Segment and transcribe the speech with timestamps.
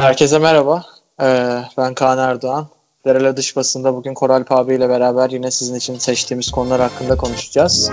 [0.00, 0.84] Herkese merhaba.
[1.22, 2.66] Ee, ben Kaan Erdoğan.
[3.04, 7.90] Derele Dış Basında bugün Koral abi ile beraber yine sizin için seçtiğimiz konular hakkında konuşacağız.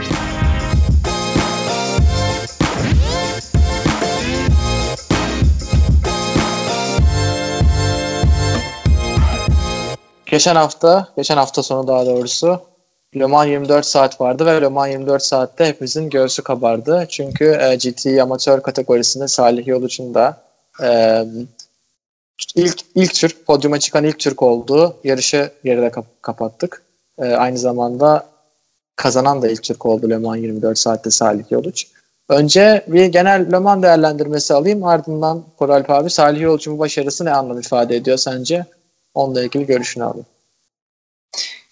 [10.26, 12.60] Geçen hafta, geçen hafta sonu daha doğrusu
[13.20, 17.06] Le Mans 24 saat vardı ve Le Mans 24 saatte hepimizin göğsü kabardı.
[17.10, 20.38] Çünkü e, GT amatör kategorisinde Salih Yoluç'un da
[20.84, 21.24] e,
[22.56, 24.98] ilk ilk Türk, podyuma çıkan ilk Türk oldu.
[25.04, 26.82] Yarışı geride kap- kapattık.
[27.18, 28.30] E, aynı zamanda
[28.96, 31.88] kazanan da ilk Türk oldu Le Mans 24 saatte Salih Yoluç.
[32.30, 34.84] Önce bir genel Le Mans değerlendirmesi alayım.
[34.84, 38.66] Ardından Koralp abi Salih Yoluç'un başarısı ne anlam ifade ediyor sence?
[39.14, 40.26] Onunla ilgili görüşünü alayım.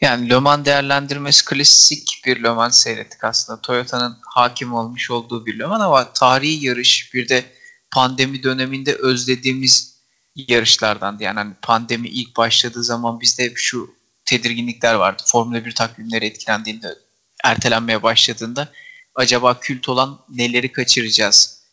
[0.02, 3.62] Yani Le Mans değerlendirmesi klasik bir Le Mans seyrettik aslında.
[3.62, 7.44] Toyota'nın hakim olmuş olduğu bir Le Mans ama tarihi yarış bir de
[7.92, 9.93] pandemi döneminde özlediğimiz
[10.36, 15.24] yarışlardan yani hani pandemi ilk başladığı zaman bizde şu tedirginlikler vardı.
[15.26, 16.96] Formula 1 takvimleri etkilendiğinde
[17.44, 18.72] ertelenmeye başladığında
[19.16, 21.64] acaba kült olan neleri kaçıracağız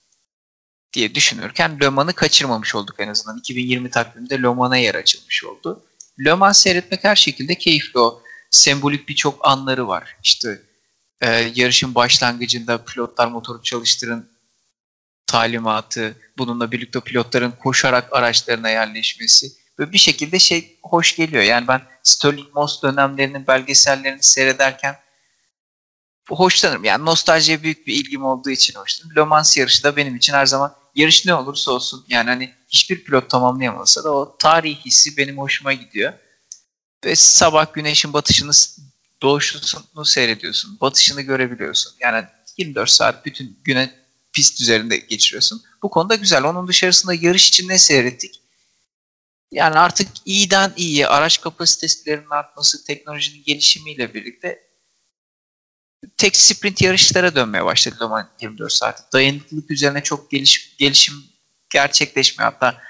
[0.92, 3.38] diye düşünürken Le Mans'ı kaçırmamış olduk en azından.
[3.38, 5.84] 2020 takviminde Le Mans'a yer açılmış oldu.
[6.24, 8.22] Le Mans seyretmek her şekilde keyifli o.
[8.50, 10.16] Sembolik birçok anları var.
[10.22, 10.62] İşte
[11.20, 14.29] e, yarışın başlangıcında pilotlar motoru çalıştırın
[15.30, 21.42] talimatı, bununla birlikte pilotların koşarak araçlarına yerleşmesi ve bir şekilde şey hoş geliyor.
[21.42, 24.96] Yani ben Sterling Moss dönemlerinin belgesellerini seyrederken
[26.28, 26.84] hoşlanırım.
[26.84, 29.16] Yani nostaljiye büyük bir ilgim olduğu için hoşlanırım.
[29.16, 33.04] Le Mans yarışı da benim için her zaman yarış ne olursa olsun yani hani hiçbir
[33.04, 36.12] pilot tamamlayamasa da o tarihi hissi benim hoşuma gidiyor.
[37.04, 38.52] Ve sabah güneşin batışını
[39.22, 40.78] doğuşunu seyrediyorsun.
[40.80, 41.92] Batışını görebiliyorsun.
[42.00, 42.24] Yani
[42.56, 43.99] 24 saat bütün güne
[44.32, 45.62] pist üzerinde geçiriyorsun.
[45.82, 46.44] Bu konuda güzel.
[46.44, 48.40] Onun dışarısında yarış için ne seyrettik?
[49.52, 54.70] Yani artık iyiden iyiye araç kapasitelerinin artması, teknolojinin gelişimiyle birlikte
[56.16, 59.12] tek sprint yarışlara dönmeye başladı Le Mans 24 saat.
[59.12, 61.14] Dayanıklılık üzerine çok geliş, gelişim
[61.70, 62.52] gerçekleşmiyor.
[62.52, 62.80] Hatta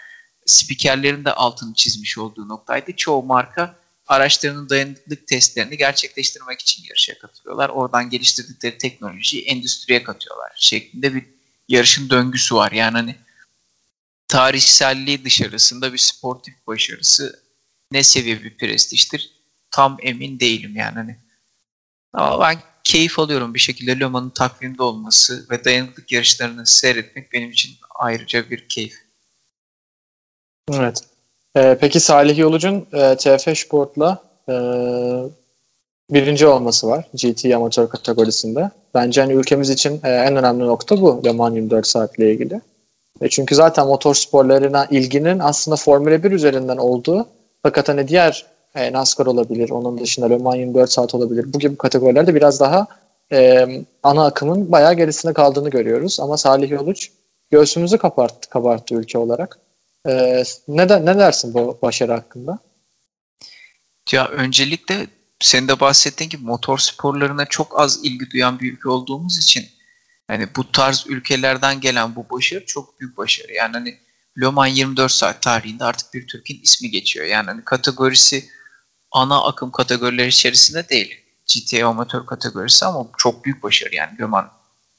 [0.46, 2.96] spikerlerin de altını çizmiş olduğu noktaydı.
[2.96, 3.79] Çoğu marka
[4.10, 7.68] araçlarının dayanıklılık testlerini gerçekleştirmek için yarışa katılıyorlar.
[7.68, 11.24] Oradan geliştirdikleri teknolojiyi endüstriye katıyorlar şeklinde bir
[11.68, 12.72] yarışın döngüsü var.
[12.72, 13.16] Yani hani
[14.28, 17.42] tarihselliği dışarısında bir sportif başarısı
[17.92, 19.32] ne seviye bir prestijdir
[19.70, 21.18] tam emin değilim yani hani.
[22.12, 27.50] Ama ben keyif alıyorum bir şekilde Le Mans'ın takvimde olması ve dayanıklık yarışlarını seyretmek benim
[27.50, 28.94] için ayrıca bir keyif.
[30.72, 31.04] Evet.
[31.56, 34.18] Ee, peki Salih Yoluc'un e, TF Sport'la
[34.48, 34.54] e,
[36.10, 38.70] birinci olması var GT amatör kategorisinde.
[38.94, 42.60] Bence hani ülkemiz için e, en önemli nokta bu Le Mans 24 saatle ilgili.
[43.20, 47.26] E, çünkü zaten motor sporlarına ilginin aslında Formula 1 üzerinden olduğu
[47.62, 51.52] fakat hani diğer e, NASCAR olabilir, onun dışında Le Mans 24 saat olabilir.
[51.54, 52.86] Bu gibi kategorilerde biraz daha
[53.32, 53.66] e,
[54.02, 56.20] ana akımın bayağı gerisinde kaldığını görüyoruz.
[56.20, 57.10] Ama Salih Yoluç
[57.50, 59.58] göğsümüzü kabarttı, kabarttı ülke olarak.
[60.06, 62.58] E, ne, ne dersin bu başarı hakkında?
[64.12, 65.06] Ya öncelikle
[65.40, 69.68] senin de bahsettiğin gibi motor sporlarına çok az ilgi duyan bir ülke olduğumuz için
[70.28, 73.52] hani bu tarz ülkelerden gelen bu başarı çok büyük başarı.
[73.52, 73.98] Yani hani
[74.40, 77.26] Le Mans 24 saat tarihinde artık bir Türk'ün ismi geçiyor.
[77.26, 78.48] Yani hani kategorisi
[79.10, 81.20] ana akım kategorileri içerisinde değil.
[81.54, 84.46] GTA amatör kategorisi ama çok büyük başarı yani Le Mans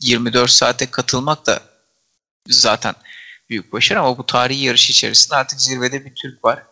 [0.02, 1.60] 24 saate katılmak da
[2.48, 2.96] zaten
[3.52, 6.64] büyük başarı ama bu tarihi yarış içerisinde artık zirvede bir Türk var.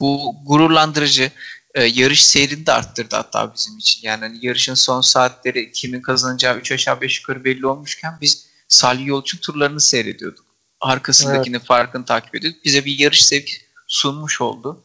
[0.00, 1.30] Bu gururlandırıcı
[1.74, 4.08] e, yarış seyrini de arttırdı hatta bizim için.
[4.08, 9.06] Yani hani yarışın son saatleri kimin kazanacağı 3 aşağı 5 yukarı belli olmuşken biz Salih
[9.06, 10.44] Yolcu turlarını seyrediyorduk.
[10.80, 11.66] Arkasındakinin evet.
[11.66, 12.64] farkını takip ediyorduk.
[12.64, 13.52] Bize bir yarış zevki
[13.88, 14.84] sunmuş oldu.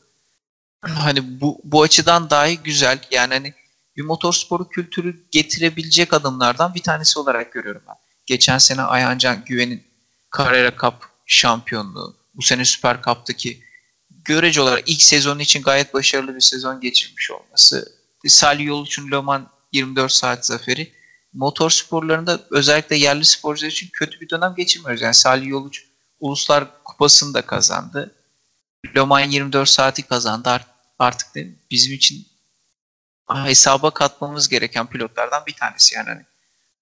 [0.81, 2.99] Hani bu, bu açıdan dahi güzel.
[3.11, 3.53] Yani hani
[3.95, 7.95] bir motorsporu kültürü getirebilecek adımlardan bir tanesi olarak görüyorum ben.
[8.25, 9.88] Geçen sene Ayhancan Güven'in
[10.37, 10.93] Carrera Cup
[11.25, 13.63] şampiyonluğu, bu sene Süper Cup'taki
[14.09, 17.99] görece olarak ilk sezon için gayet başarılı bir sezon geçirmiş olması.
[18.27, 20.93] Salih Yoluç'un Le Mans 24 saat zaferi.
[21.33, 25.01] Motor sporlarında özellikle yerli sporcular için kötü bir dönem geçirmiyoruz.
[25.01, 25.85] Yani Salih Yoluç
[26.19, 28.15] Uluslar Kupası'nı da kazandı.
[28.95, 30.61] Le Mans 24 saati kazandı.
[30.99, 32.27] Artık de bizim için
[33.33, 35.95] hesaba katmamız gereken pilotlardan bir tanesi.
[35.95, 36.25] Yani hani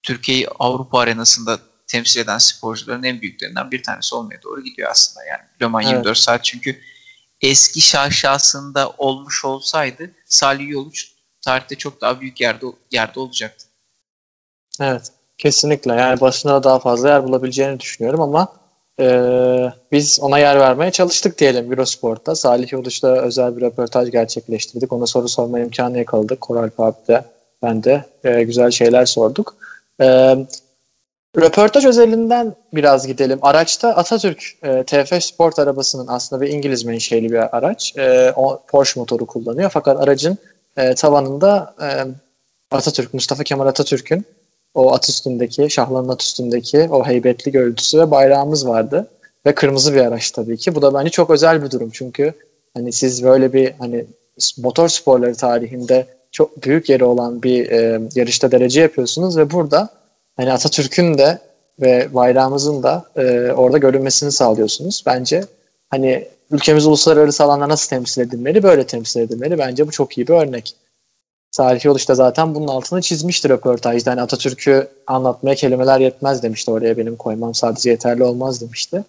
[0.04, 5.26] Türkiye'yi Avrupa arenasında temsil eden sporcuların en büyüklerinden bir tanesi olmaya doğru gidiyor aslında.
[5.26, 5.94] Yani Le Mans evet.
[5.94, 6.80] 24 saat çünkü
[7.42, 11.12] eski şaşasında olmuş olsaydı Salih Yoluç
[11.42, 13.66] tarihte çok daha büyük yerde yerde olacaktı.
[14.82, 15.12] Evet.
[15.38, 15.94] Kesinlikle.
[15.94, 18.58] Yani başına daha fazla yer bulabileceğini düşünüyorum ama
[19.00, 22.36] Ee, biz ona yer vermeye çalıştık diyelim Eurosport'ta.
[22.36, 24.94] Salih Yoluş'ta özel bir röportaj gerçekleştirdik.
[24.94, 26.42] Ona soru sorma imkanı yakaladık.
[26.42, 27.26] Koral abi de
[27.64, 29.56] ben de e, güzel şeyler sorduk.
[30.02, 30.36] Ee,
[31.38, 33.40] röportaj özelinden biraz gidelim.
[33.42, 37.98] Araçta Atatürk e, TF Sport arabasının aslında bir İngiliz menşeli bir araç.
[37.98, 39.70] E, o Porsche motoru kullanıyor.
[39.74, 40.38] Fakat aracın
[40.78, 41.88] e, tavanında e,
[42.76, 44.26] Atatürk, Mustafa Kemal Atatürk'ün
[44.74, 49.08] o at üstündeki, Şahlan'ın at üstündeki o heybetli görüntüsü ve bayrağımız vardı.
[49.46, 50.76] Ve kırmızı bir araç tabii ki.
[50.76, 52.34] Bu da bence çok özel bir durum çünkü
[52.74, 54.06] hani siz böyle bir hani
[54.58, 59.90] motor sporları tarihinde çok büyük yeri olan bir e, yarışta derece yapıyorsunuz ve burada
[60.38, 61.40] hani Atatürk'ün de
[61.82, 65.04] ve bayrağımızın da e, orada görünmesini sağlıyorsunuz.
[65.06, 65.44] Bence
[65.90, 68.64] hani ülkemiz uluslararası alanda nasıl temsil edilmeli?
[68.64, 69.58] Böyle temsil edilmeli.
[69.58, 70.76] Bence bu çok iyi bir örnek.
[71.52, 74.12] Salih Yoluş da zaten bunun altını çizmiştir röportajda.
[74.12, 76.72] Hani Atatürk'ü anlatmaya kelimeler yetmez demişti.
[76.72, 79.04] Oraya benim koymam sadece yeterli olmaz demişti.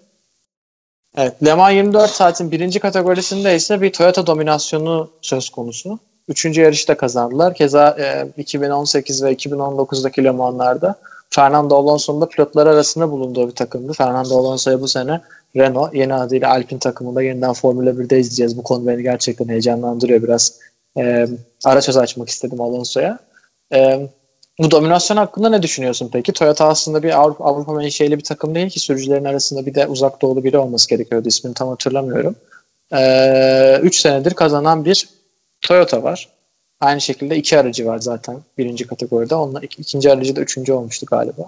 [1.17, 5.99] Evet, Le Mans 24 saatin birinci kategorisinde ise bir Toyota dominasyonu söz konusu.
[6.29, 7.55] Üçüncü yarışı da kazandılar.
[7.55, 10.95] Keza e, 2018 ve 2019'daki Le Mans'larda
[11.31, 13.93] Fernando Alonso'nun da pilotlar arasında bulunduğu bir takımdı.
[13.93, 15.21] Fernando Alonso'ya bu sene
[15.57, 18.57] Renault yeni adıyla Alpine takımında yeniden Formula 1'de izleyeceğiz.
[18.57, 20.59] Bu konu beni gerçekten heyecanlandırıyor biraz.
[20.99, 21.27] E,
[21.65, 23.19] ara söz açmak istedim Alonso'ya.
[23.75, 24.09] E,
[24.59, 26.33] bu dominasyon hakkında ne düşünüyorsun peki?
[26.33, 30.23] Toyota aslında bir Avrupa, Avrupa menşeli bir takım değil ki sürücülerin arasında bir de uzak
[30.23, 31.29] doğulu biri olması gerekiyordu.
[31.29, 32.37] İsmini tam hatırlamıyorum.
[32.93, 35.09] 3 ee, senedir kazanan bir
[35.61, 36.29] Toyota var.
[36.81, 39.35] Aynı şekilde iki aracı var zaten birinci kategoride.
[39.35, 41.43] Onlar ik- ikinci aracı da üçüncü olmuştu galiba.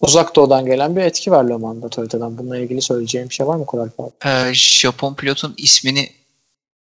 [0.00, 2.38] Uzak doğudan gelen bir etki var Le Mans'da Toyota'dan.
[2.38, 4.10] Bununla ilgili söyleyeceğim bir şey var mı Koray abi?
[4.24, 6.10] Ee, Japon pilotun ismini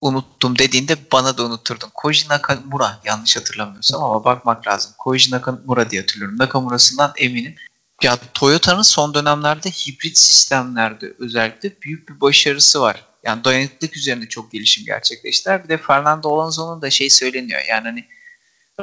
[0.02, 1.90] unuttum dediğinde bana da unutturdun.
[1.94, 4.92] Koji Nakamura yanlış hatırlamıyorsam ama bakmak lazım.
[4.98, 6.38] Koji Nakamura diye hatırlıyorum.
[6.40, 7.56] Nakamura'sından eminim.
[8.04, 13.06] Ya Toyota'nın son dönemlerde hibrit sistemlerde özellikle büyük bir başarısı var.
[13.24, 15.64] Yani dayanıklılık üzerinde çok gelişim gerçekleştiler.
[15.64, 17.62] Bir de Fernando Alonso'nun da şey söyleniyor.
[17.70, 18.06] Yani hani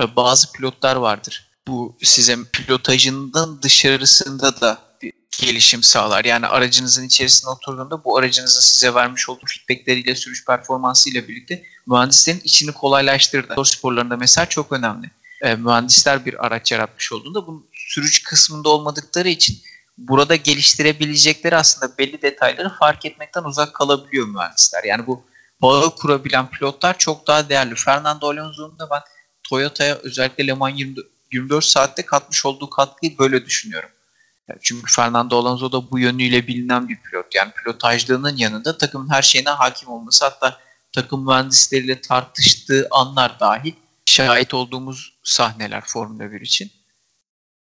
[0.00, 1.50] e, bazı pilotlar vardır.
[1.66, 6.24] Bu size pilotajının dışarısında da bir gelişim sağlar.
[6.24, 12.72] Yani aracınızın içerisine oturduğunda bu aracınızın size vermiş olduğu feedbackleriyle, sürüş performansıyla birlikte mühendislerin içini
[12.72, 13.48] kolaylaştırdı.
[13.48, 15.10] Motor sporlarında mesela çok önemli.
[15.42, 19.58] E, mühendisler bir araç yaratmış olduğunda bunun sürüş kısmında olmadıkları için
[19.98, 24.84] burada geliştirebilecekleri aslında belli detayları fark etmekten uzak kalabiliyor mühendisler.
[24.84, 25.24] Yani bu
[25.62, 27.74] bağı kurabilen pilotlar çok daha değerli.
[27.74, 29.00] Fernando Alonso'nun da ben
[29.42, 33.90] Toyota'ya özellikle Le Mans 24, 24 saatte katmış olduğu katkıyı böyle düşünüyorum.
[34.60, 37.34] Çünkü Fernando Alonso da bu yönüyle bilinen bir pilot.
[37.34, 40.58] Yani pilotajlığının yanında takımın her şeyine hakim olması hatta
[40.92, 43.72] takım mühendisleriyle tartıştığı anlar dahil
[44.06, 46.72] şahit olduğumuz sahneler Formula 1 için.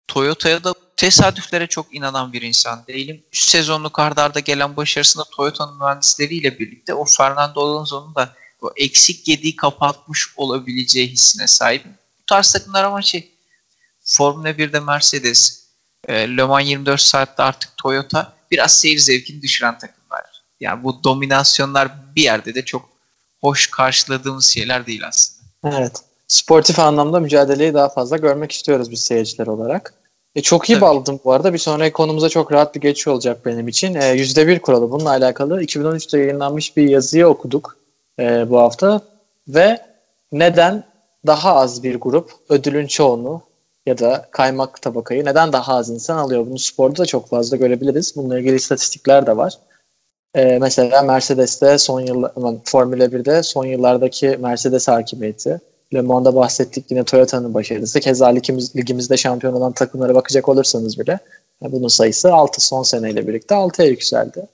[0.07, 3.23] Toyota'ya da tesadüflere çok inanan bir insan değilim.
[3.31, 9.27] 3 sezonluk ardarda arda gelen başarısında Toyota'nın mühendisleriyle birlikte o Fernando Alonso'nun da o eksik
[9.27, 11.91] yediği kapatmış olabileceği hissine sahibim.
[12.21, 13.31] Bu tarz takımlar ama şey
[14.01, 15.67] Formula 1'de Mercedes,
[16.07, 20.23] e, Le Mans 24 saatte artık Toyota biraz seyir zevkini düşüren takımlar.
[20.59, 22.89] Yani bu dominasyonlar bir yerde de çok
[23.41, 25.77] hoş karşıladığımız şeyler değil aslında.
[25.77, 26.03] Evet.
[26.27, 29.93] Sportif anlamda mücadeleyi daha fazla görmek istiyoruz biz seyirciler olarak.
[30.37, 30.81] E, çok iyi Tabii.
[30.81, 31.53] bağladım bu arada.
[31.53, 33.93] Bir sonraki konumuza çok rahat bir geçiş olacak benim için.
[33.95, 37.77] E, %1 kuralı bununla alakalı 2013'te yayınlanmış bir yazıyı okuduk
[38.19, 39.01] e, bu hafta.
[39.47, 39.77] Ve
[40.31, 40.83] neden
[41.27, 43.41] daha az bir grup ödülün çoğunu
[43.85, 46.47] ya da kaymak tabakayı neden daha az insan alıyor?
[46.47, 48.13] Bunu sporda da çok fazla görebiliriz.
[48.15, 49.53] Bununla ilgili istatistikler de var.
[50.35, 52.31] Ee, mesela Mercedes'te son yıllar,
[52.65, 55.59] Formula 1'de son yıllardaki Mercedes hakimiyeti.
[55.93, 57.99] Le Mans'da bahsettik yine Toyota'nın başarısı.
[57.99, 61.19] Keza ligimiz, ligimizde şampiyon olan takımlara bakacak olursanız bile
[61.61, 64.47] bunun sayısı 6 son seneyle birlikte 6'ya yükseldi.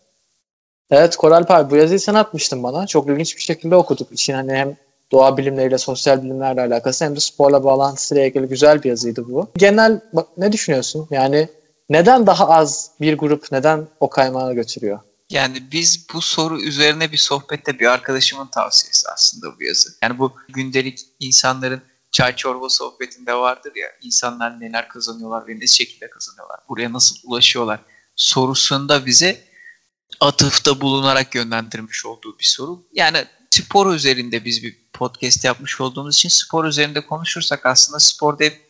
[0.92, 2.88] Evet Koral Pay bu yazıyı sen atmıştın bana.
[2.88, 4.12] Çok ilginç bir şekilde okuduk.
[4.12, 4.78] İçin hani hem
[5.12, 9.48] doğa bilimleriyle, sosyal bilimlerle alakası hem de sporla bağlantısıyla ilgili güzel bir yazıydı bu.
[9.58, 11.08] Genel bak, ne düşünüyorsun?
[11.12, 11.50] Yani
[11.90, 15.00] neden daha az bir grup neden o kaymağı götürüyor?
[15.30, 19.90] Yani biz bu soru üzerine bir sohbette bir arkadaşımın tavsiyesi aslında bu yazı.
[20.04, 26.10] Yani bu gündelik insanların çay çorba sohbetinde vardır ya insanlar neler kazanıyorlar ve ne şekilde
[26.10, 26.60] kazanıyorlar.
[26.70, 27.80] Buraya nasıl ulaşıyorlar
[28.16, 29.44] sorusunda bize
[30.20, 32.88] atıfta bulunarak yönlendirmiş olduğu bir soru.
[32.94, 38.62] Yani spor üzerinde biz bir podcast yapmış olduğumuz için spor üzerinde konuşursak aslında sporda hep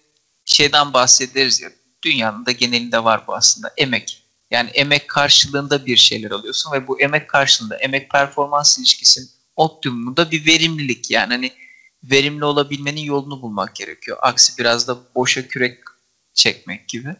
[0.45, 1.69] şeyden bahsederiz ya
[2.03, 4.22] dünyanın da genelinde var bu aslında emek.
[4.51, 10.45] Yani emek karşılığında bir şeyler alıyorsun ve bu emek karşılığında emek performans ilişkisinin optimumunda bir
[10.45, 11.53] verimlilik yani hani
[12.03, 14.17] verimli olabilmenin yolunu bulmak gerekiyor.
[14.21, 15.79] Aksi biraz da boşa kürek
[16.33, 17.15] çekmek gibi.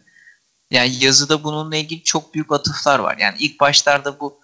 [0.70, 3.16] Yani yazıda bununla ilgili çok büyük atıflar var.
[3.18, 4.40] Yani ilk başlarda bu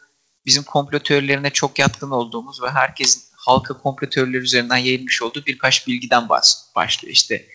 [0.47, 5.87] bizim komplo teorilerine çok yatkın olduğumuz ve herkesin halka komplo teorileri üzerinden yayılmış olduğu birkaç
[5.87, 6.29] bilgiden
[6.77, 7.13] başlıyor.
[7.13, 7.47] İşte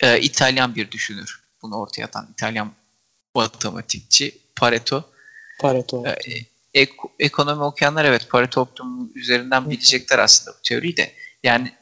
[0.00, 2.72] e, İtalyan bir düşünür bunu ortaya atan İtalyan
[3.36, 5.10] matematikçi Pareto.
[5.60, 6.06] Pareto.
[6.06, 6.14] E,
[6.74, 11.12] ek, ekonomi okuyanlar evet Pareto optimumu üzerinden bilecekler aslında bu teoriyi de.
[11.42, 11.72] Yani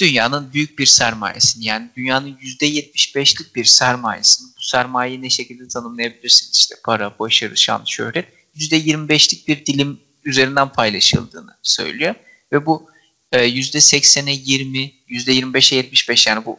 [0.00, 6.74] dünyanın büyük bir sermayesini yani dünyanın %75'lik bir sermayesini bu sermayeyi ne şekilde tanımlayabilirsiniz işte
[6.84, 12.14] para, başarı, şan, şöhret %25'lik bir dilim üzerinden paylaşıldığını söylüyor
[12.52, 12.90] ve bu
[13.32, 16.58] %80'e 20, %25'e 75 yani bu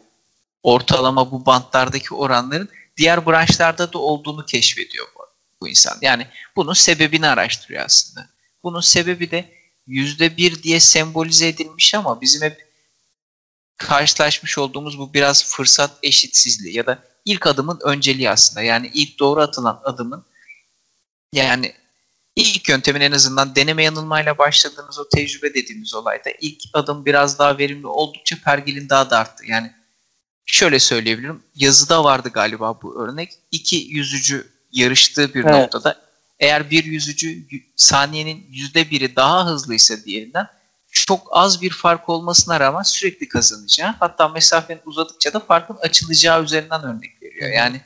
[0.64, 2.70] ortalama bu bantlardaki oranların
[3.02, 5.20] diğer branşlarda da olduğunu keşfediyor bu,
[5.62, 5.98] bu insan.
[6.02, 8.30] Yani bunun sebebini araştırıyor aslında.
[8.64, 9.52] Bunun sebebi de
[9.88, 12.68] %1 diye sembolize edilmiş ama bizim hep
[13.78, 18.62] karşılaşmış olduğumuz bu biraz fırsat eşitsizliği ya da ilk adımın önceliği aslında.
[18.62, 20.26] Yani ilk doğru atılan adımın
[21.34, 21.74] yani
[22.36, 27.58] ilk yöntemin en azından deneme yanılmayla başladığınız o tecrübe dediğimiz olayda ilk adım biraz daha
[27.58, 29.46] verimli oldukça pergelin daha da arttı.
[29.48, 29.81] Yani
[30.46, 31.44] şöyle söyleyebilirim.
[31.56, 33.34] Yazıda vardı galiba bu örnek.
[33.52, 35.54] İki yüzücü yarıştığı bir evet.
[35.54, 36.02] noktada
[36.40, 37.46] eğer bir yüzücü
[37.76, 40.48] saniyenin yüzde biri daha hızlıysa diğerinden
[40.92, 46.84] çok az bir fark olmasına rağmen sürekli kazanacağı hatta mesafenin uzadıkça da farkın açılacağı üzerinden
[46.84, 47.52] örnek veriyor.
[47.52, 47.82] Yani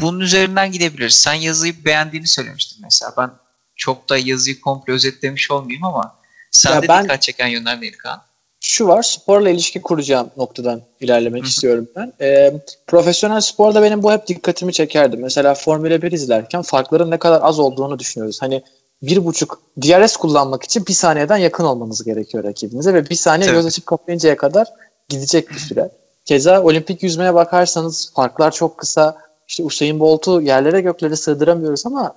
[0.00, 1.14] bunun üzerinden gidebiliriz.
[1.14, 3.14] Sen yazıyı beğendiğini söylemiştin mesela.
[3.18, 3.30] Ben
[3.76, 6.18] çok da yazıyı komple özetlemiş olmayayım ama
[6.50, 8.22] sende ben, dikkat çeken yönler neydi Kaan?
[8.64, 11.48] Şu var, sporla ilişki kuracağım noktadan ilerlemek Hı-hı.
[11.48, 12.12] istiyorum ben.
[12.20, 12.52] Ee,
[12.86, 15.16] profesyonel sporda benim bu hep dikkatimi çekerdi.
[15.16, 18.42] Mesela Formula 1 izlerken farkların ne kadar az olduğunu düşünüyoruz.
[18.42, 18.62] Hani
[19.02, 23.56] bir buçuk DRS kullanmak için bir saniyeden yakın olmanız gerekiyor rakibinize ve bir saniye evet.
[23.56, 24.68] göz açıp kapayıncaya kadar
[25.08, 25.90] gidecek bir süre.
[26.24, 29.16] Keza olimpik yüzmeye bakarsanız farklar çok kısa.
[29.48, 32.14] İşte Usain Bolt'u yerlere göklere sığdıramıyoruz ama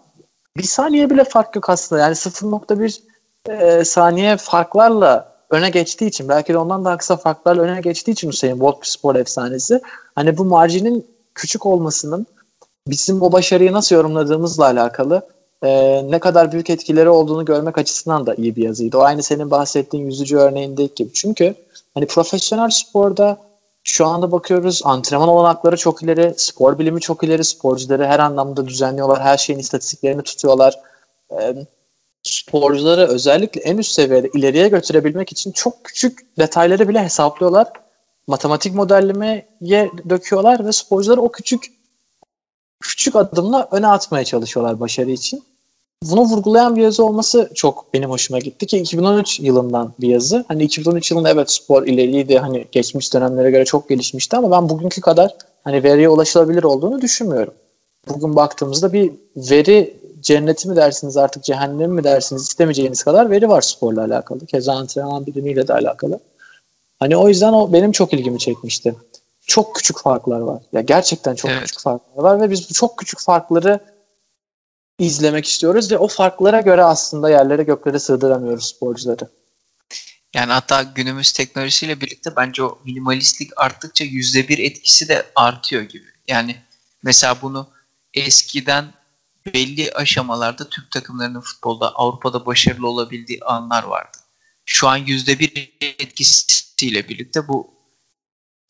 [0.58, 2.02] bir saniye bile fark yok aslında.
[2.02, 3.00] Yani 0.1
[3.50, 8.30] e, saniye farklarla öne geçtiği için belki de ondan daha kısa farklarla öne geçtiği için
[8.30, 9.82] Usain Bolt spor efsanesi.
[10.16, 12.26] Hani bu marjinin küçük olmasının
[12.88, 15.22] bizim o başarıyı nasıl yorumladığımızla alakalı
[15.64, 18.98] e, ne kadar büyük etkileri olduğunu görmek açısından da iyi bir yazıydı.
[18.98, 21.14] O aynı senin bahsettiğin yüzücü örneğindeki gibi.
[21.14, 21.56] Çünkü
[21.94, 23.38] hani profesyonel sporda
[23.84, 29.22] şu anda bakıyoruz antrenman olanakları çok ileri, spor bilimi çok ileri, sporcuları her anlamda düzenliyorlar,
[29.22, 30.80] her şeyin istatistiklerini tutuyorlar.
[31.32, 31.56] E,
[32.26, 37.68] sporcuları özellikle en üst seviyede ileriye götürebilmek için çok küçük detayları bile hesaplıyorlar.
[38.28, 39.48] Matematik modellemeye
[40.10, 41.66] döküyorlar ve sporcuları o küçük
[42.82, 45.44] küçük adımla öne atmaya çalışıyorlar başarı için.
[46.04, 50.46] Bunu vurgulayan bir yazı olması çok benim hoşuma gitti ki 2013 yılından bir yazı.
[50.48, 55.02] Hani 2013 yılında evet spor ileriydi hani geçmiş dönemlere göre çok gelişmişti ama ben bugünkü
[55.02, 57.54] kadar hani veriye ulaşılabilir olduğunu düşünmüyorum.
[58.08, 63.62] Bugün baktığımızda bir veri cenneti mi dersiniz artık cehennem mi dersiniz istemeyeceğiniz kadar veri var
[63.62, 64.46] sporla alakalı.
[64.46, 66.20] Keza antrenman bilimiyle de alakalı.
[67.00, 68.96] Hani o yüzden o benim çok ilgimi çekmişti
[69.48, 70.62] çok küçük farklar var.
[70.74, 71.62] Ya gerçekten çok evet.
[71.62, 73.80] küçük farklar var ve biz bu çok küçük farkları
[75.00, 79.30] izlemek istiyoruz ve o farklara göre aslında yerlere göklere sığdıramıyoruz sporcuları.
[80.34, 86.08] Yani hatta günümüz teknolojisiyle birlikte bence o minimalistlik arttıkça yüzde bir etkisi de artıyor gibi.
[86.28, 86.56] Yani
[87.04, 87.68] mesela bunu
[88.14, 88.86] eskiden
[89.54, 94.18] belli aşamalarda Türk takımlarının futbolda Avrupa'da başarılı olabildiği anlar vardı.
[94.66, 97.74] Şu an yüzde bir etkisiyle birlikte bu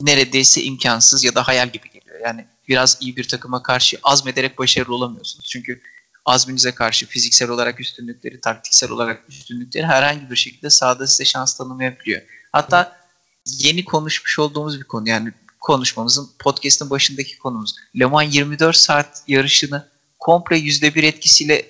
[0.01, 2.19] neredeyse imkansız ya da hayal gibi geliyor.
[2.23, 5.45] Yani biraz iyi bir takıma karşı azmederek başarılı olamıyorsunuz.
[5.49, 5.81] Çünkü
[6.25, 12.21] azminize karşı fiziksel olarak üstünlükleri, taktiksel olarak üstünlükleri herhangi bir şekilde sahada size şans tanımayabiliyor.
[12.51, 12.97] Hatta
[13.45, 17.75] yeni konuşmuş olduğumuz bir konu yani konuşmamızın podcast'ın başındaki konumuz.
[17.99, 21.65] Le Mans 24 saat yarışını komple %1 etkisiyle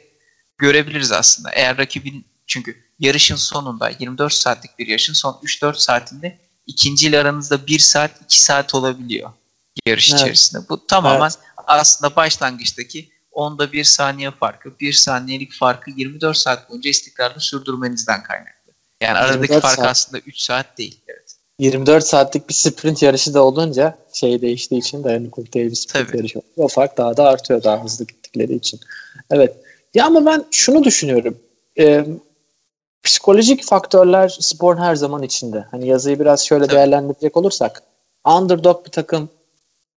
[0.57, 1.51] görebiliriz aslında.
[1.51, 7.79] Eğer rakibin çünkü yarışın sonunda 24 saatlik bir yarışın son 3-4 saatinde ikinciyle aranızda bir
[7.79, 9.31] saat iki saat olabiliyor
[9.85, 10.21] yarış evet.
[10.21, 10.69] içerisinde.
[10.69, 11.65] Bu tamamen evet.
[11.67, 18.71] aslında başlangıçtaki onda bir saniye farkı, bir saniyelik farkı 24 saat boyunca istikrarlı sürdürmenizden kaynaklı.
[19.01, 19.87] Yani aradaki fark saat.
[19.87, 21.01] aslında 3 saat değil.
[21.07, 21.35] Evet.
[21.59, 26.17] 24 saatlik bir sprint yarışı da olunca şey değiştiği için dayanıklılık değil bir sprint Tabii.
[26.17, 26.41] yarışı.
[26.57, 28.79] O fark daha da artıyor daha hızlı gittikleri için.
[29.31, 29.55] Evet.
[29.93, 31.37] Ya ama ben şunu düşünüyorum.
[31.79, 32.05] Ee,
[33.03, 35.65] psikolojik faktörler sporun her zaman içinde.
[35.71, 37.83] Hani yazıyı biraz şöyle değerlendirecek olursak
[38.25, 39.29] underdog bir takım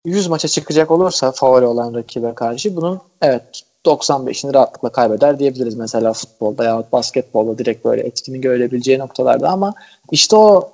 [0.05, 3.43] 100 maça çıkacak olursa favori olan rakibe karşı bunun evet
[3.85, 9.75] 95'ini rahatlıkla kaybeder diyebiliriz mesela futbolda ya basketbolda direkt böyle etkini görebileceği noktalarda ama
[10.11, 10.71] işte o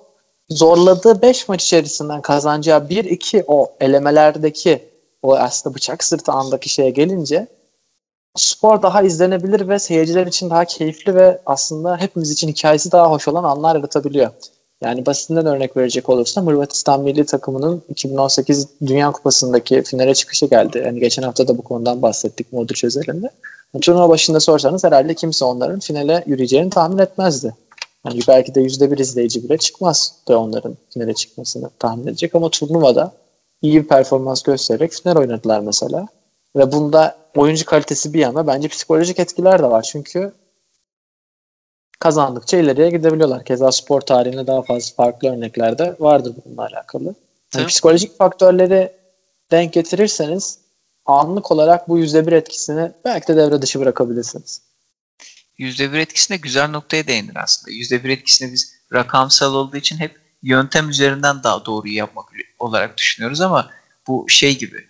[0.49, 4.92] zorladığı 5 maç içerisinden kazanacağı 1-2 o elemelerdeki
[5.23, 7.47] o aslında bıçak sırtı andaki şeye gelince
[8.37, 13.29] spor daha izlenebilir ve seyirciler için daha keyifli ve aslında hepimiz için hikayesi daha hoş
[13.29, 14.31] olan anlar yaratabiliyor.
[14.83, 20.83] Yani basitinden örnek verecek olursam Hırvatistan milli takımının 2018 Dünya Kupası'ndaki finale çıkışı geldi.
[20.87, 23.31] Yani geçen hafta da bu konudan bahsettik Modric özelinde.
[23.81, 27.55] Turnuva başında sorsanız herhalde kimse onların finale yürüyeceğini tahmin etmezdi.
[28.07, 32.49] Yani belki de yüzde bir izleyici bile çıkmaz da onların finale çıkmasını tahmin edecek ama
[32.49, 33.13] turnuvada
[33.63, 36.07] iyi bir performans göstererek final oynadılar mesela.
[36.57, 39.83] Ve bunda oyuncu kalitesi bir yana bence psikolojik etkiler de var.
[39.83, 40.33] Çünkü
[41.99, 43.45] kazandıkça ileriye gidebiliyorlar.
[43.45, 47.15] Keza spor tarihinde daha fazla farklı örneklerde vardır bununla alakalı.
[47.55, 48.93] Yani psikolojik faktörleri
[49.51, 50.59] denk getirirseniz
[51.07, 54.63] anlık olarak bu yüzde bir etkisini belki de devre dışı bırakabilirsiniz.
[55.59, 57.71] Yüzde bir etkisine güzel noktaya değindin aslında.
[57.75, 63.41] Yüzde bir etkisini biz rakamsal olduğu için hep yöntem üzerinden daha doğruyu yapmak olarak düşünüyoruz
[63.41, 63.71] ama
[64.07, 64.89] bu şey gibi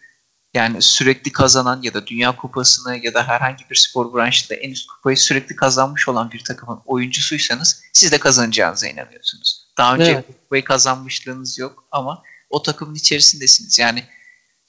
[0.55, 4.87] yani sürekli kazanan ya da Dünya Kupası'nı ya da herhangi bir spor branşında en üst
[4.87, 9.67] kupayı sürekli kazanmış olan bir takımın oyuncusuysanız siz de kazanacağınıza inanıyorsunuz.
[9.79, 10.27] Daha önce evet.
[10.27, 13.79] kupayı kazanmışlığınız yok ama o takımın içerisindesiniz.
[13.79, 14.05] Yani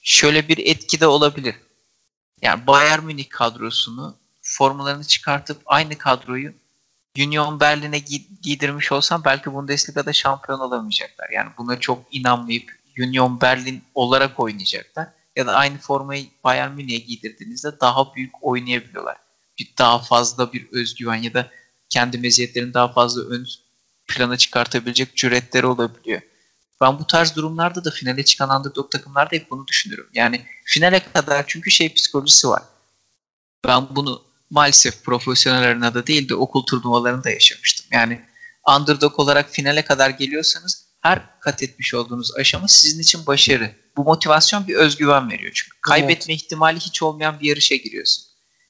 [0.02, 1.56] şöyle bir etki de olabilir.
[2.42, 6.54] Yani Bayern Münih kadrosunu formalarını çıkartıp aynı kadroyu
[7.20, 8.00] Union Berlin'e
[8.42, 11.30] giydirmiş olsam belki Bundesliga'da şampiyon olamayacaklar.
[11.30, 17.80] Yani buna çok inanmayıp Union Berlin olarak oynayacaklar ya da aynı formayı Bayern Münih'e giydirdiğinizde
[17.82, 19.18] daha büyük oynayabiliyorlar.
[19.60, 21.52] Bir daha fazla bir özgüven ya da
[21.90, 23.48] kendi meziyetlerini daha fazla ön
[24.08, 26.22] plana çıkartabilecek cüretleri olabiliyor.
[26.82, 30.10] Ben bu tarz durumlarda da finale çıkan underdog takımlarda hep bunu düşünüyorum.
[30.14, 32.64] Yani finale kadar çünkü şey psikolojisi var.
[33.68, 37.86] Ben bunu maalesef profesyonel arenada değil de okul turnuvalarında yaşamıştım.
[37.92, 38.22] Yani
[38.78, 43.76] underdog olarak finale kadar geliyorsanız her kat etmiş olduğunuz aşama sizin için başarı.
[43.98, 45.78] Bu motivasyon bir özgüven veriyor çünkü.
[45.82, 46.44] Kaybetme evet.
[46.44, 48.26] ihtimali hiç olmayan bir yarışa giriyorsun.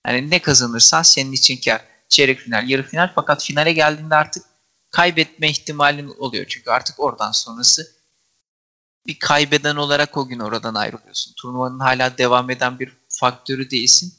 [0.08, 1.82] Yani ne kazanırsan senin için kar.
[2.10, 4.44] Çeyrek final, yarı final fakat finale geldiğinde artık
[4.92, 6.46] kaybetme ihtimalin oluyor.
[6.50, 7.88] Çünkü artık oradan sonrası
[9.08, 11.34] bir kaybeden olarak o gün oradan ayrılıyorsun.
[11.42, 14.14] Turnuvanın hala devam eden bir faktörü değilsin.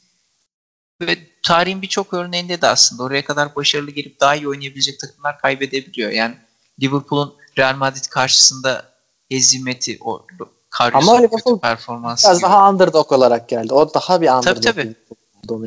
[1.01, 6.11] Ve tarihin birçok örneğinde de aslında oraya kadar başarılı gelip daha iyi oynayabilecek takımlar kaybedebiliyor.
[6.11, 6.35] Yani
[6.81, 8.85] Liverpool'un Real Madrid karşısında
[9.29, 10.25] ezimeti, o
[10.79, 12.45] Ama Liverpool performansı biraz gibi.
[12.45, 13.73] daha underdog olarak geldi.
[13.73, 14.43] O daha bir underdog.
[14.43, 14.95] Tabii tabii.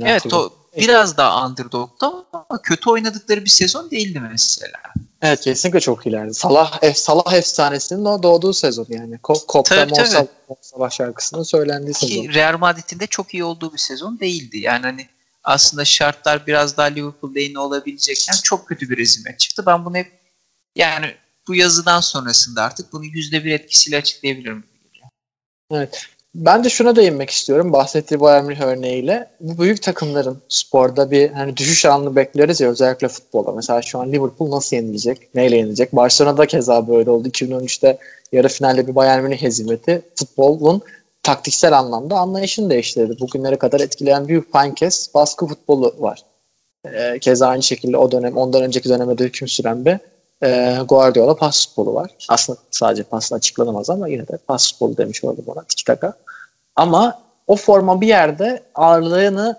[0.02, 4.78] Evet o biraz daha underdog'da ama kötü oynadıkları bir sezon değildi mesela.
[5.22, 6.34] Evet kesinlikle çok ilerdi.
[6.34, 9.18] Salah ef, Salah efsanesinin o doğduğu sezon yani.
[9.22, 10.26] Kopta Mosal
[10.62, 12.34] Sabah şarkısının söylendiği Ki sezon.
[12.34, 14.58] Real Madrid'in de çok iyi olduğu bir sezon değildi.
[14.58, 15.08] Yani hani
[15.48, 19.62] aslında şartlar biraz daha Liverpool lehine olabilecekken çok kötü bir rezime çıktı.
[19.66, 20.12] Ben bunu hep
[20.76, 21.14] yani
[21.48, 24.64] bu yazıdan sonrasında artık bunu yüzde bir etkisiyle açıklayabilirim.
[25.72, 26.06] Evet.
[26.34, 27.72] Ben de şuna değinmek istiyorum.
[27.72, 29.30] Bahsettiği Bayern Münih örneğiyle.
[29.40, 33.52] Bu büyük takımların sporda bir hani düşüş anını bekleriz ya özellikle futbolda.
[33.52, 35.34] Mesela şu an Liverpool nasıl yenilecek?
[35.34, 35.92] Neyle yenilecek?
[35.92, 37.28] Barcelona'da keza böyle oldu.
[37.28, 37.98] 2013'te
[38.32, 40.82] yarı finalde bir Bayern Münih hezimeti futbolun
[41.28, 43.20] taktiksel anlamda anlayışını değiştirdi.
[43.20, 46.22] Bugünlere kadar etkileyen büyük pankes baskı futbolu var.
[46.84, 49.98] Ee, keza aynı şekilde o dönem, ondan önceki dönemde hüküm süren bir
[50.42, 52.10] e, Guardiola pas futbolu var.
[52.28, 56.12] Aslında sadece pasla açıklanamaz ama yine de pas futbolu demiş oldum ona tiki taka.
[56.76, 59.56] Ama o forma bir yerde ağırlığını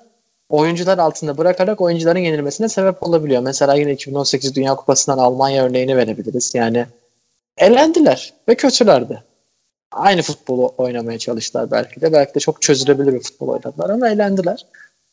[0.50, 3.42] oyuncular altında bırakarak oyuncuların yenilmesine sebep olabiliyor.
[3.42, 6.52] Mesela yine 2018 Dünya Kupası'ndan Almanya örneğini verebiliriz.
[6.56, 6.86] Yani
[7.58, 9.29] elendiler ve kötülerdi.
[9.91, 12.13] Aynı futbolu oynamaya çalıştılar belki de.
[12.13, 14.65] Belki de çok çözülebilir bir futbol oynadılar ama elendiler.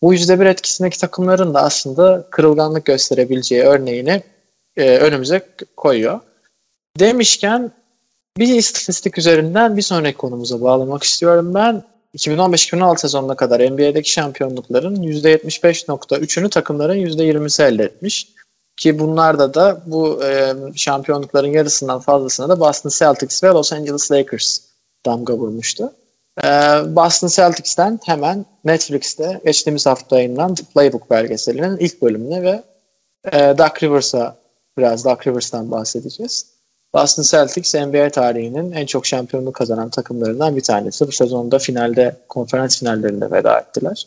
[0.03, 4.23] Bu yüzde bir etkisindeki takımların da aslında kırılganlık gösterebileceği örneğini
[4.77, 6.21] e, önümüze koyuyor.
[6.99, 7.73] Demişken
[8.39, 11.83] bir istatistik üzerinden bir sonraki konumuza bağlamak istiyorum ben.
[12.17, 18.29] 2015-2016 sezonuna kadar NBA'deki şampiyonlukların %75.3'ünü takımların %20'si elde etmiş.
[18.77, 24.66] Ki bunlarda da bu e, şampiyonlukların yarısından fazlasına da Boston Celtics ve Los Angeles Lakers
[25.07, 25.93] damga vurmuştu.
[26.45, 26.49] E,
[26.97, 32.63] Boston Celtics'ten hemen Netflix'te geçtiğimiz hafta yayınlanan The Playbook belgeselinin ilk bölümüne ve
[33.33, 34.37] e, Doug Rivers'a
[34.79, 36.47] Biraz Doug Rivers'tan bahsedeceğiz.
[36.95, 41.07] Boston Celtics NBA tarihinin en çok şampiyonluk kazanan takımlarından bir tanesi.
[41.07, 44.07] Bu sezonda finalde, konferans finallerinde veda ettiler.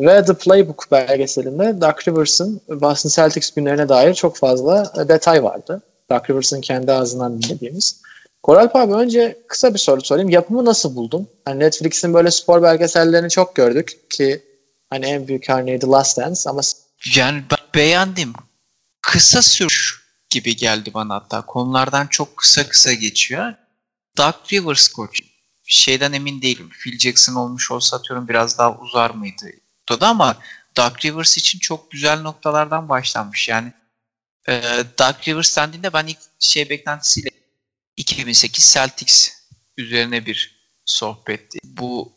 [0.00, 5.82] Ve The Playbook belgeselinde Doug Rivers'ın Boston Celtics günlerine dair çok fazla detay vardı.
[6.10, 8.00] Doug Rivers'ın kendi ağzından dinlediğimiz.
[8.46, 10.30] Koralp abi önce kısa bir soru sorayım.
[10.30, 11.28] Yapımı nasıl buldun?
[11.44, 14.42] Hani Netflix'in böyle spor belgesellerini çok gördük ki
[14.90, 16.60] hani en büyük örneği The Last Dance ama
[17.16, 18.32] yani ben beğendim
[19.02, 21.46] kısa sürüş gibi geldi bana hatta.
[21.46, 23.54] Konulardan çok kısa kısa geçiyor.
[24.18, 25.20] Doug Rivers koç.
[25.64, 26.70] şeyden emin değilim.
[26.82, 29.46] Phil Jackson olmuş olsa atıyorum biraz daha uzar mıydı?
[29.88, 30.36] Da ama
[30.76, 33.48] Doug Rivers için çok güzel noktalardan başlanmış.
[33.48, 33.72] Yani
[34.48, 34.62] e,
[34.98, 37.35] Doug Rivers dendiğinde ben ilk şey beklentisiyle
[37.96, 39.30] 2008 Celtics
[39.76, 41.58] üzerine bir sohbetti.
[41.64, 42.12] Bu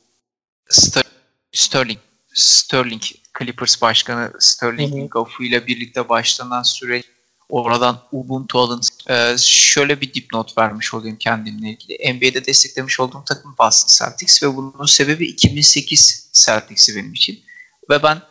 [1.52, 2.00] Sterling
[2.34, 3.02] Sterling
[3.39, 7.06] Clippers başkanı Sterling Goffey ile birlikte başlanan süreç
[7.50, 8.89] oradan Ubuntu alıntı.
[9.10, 12.13] Ee, şöyle bir dipnot vermiş olayım kendimle ilgili.
[12.13, 17.44] NBA'de desteklemiş olduğum takım Boston Celtics ve bunun sebebi 2008 Celtics'i benim için.
[17.89, 18.22] Ve ben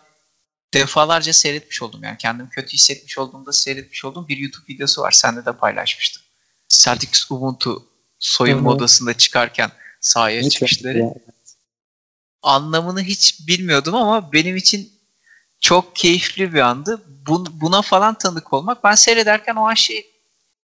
[0.74, 2.04] defalarca seyretmiş oldum.
[2.04, 5.10] Yani kendimi kötü hissetmiş olduğumda seyretmiş olduğum bir YouTube videosu var.
[5.10, 6.22] Sende de paylaşmıştım.
[6.78, 7.86] Celtics Ubuntu
[8.18, 10.98] soyunma odasında çıkarken sahaya hiç çıkışları.
[10.98, 11.14] Ya.
[12.42, 14.92] Anlamını hiç bilmiyordum ama benim için
[15.60, 17.02] çok keyifli bir andı.
[17.52, 18.84] buna falan tanık olmak.
[18.84, 20.06] Ben seyrederken o an şey